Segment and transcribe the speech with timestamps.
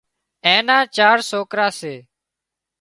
[0.45, 1.95] اين نا چار سوڪرا سي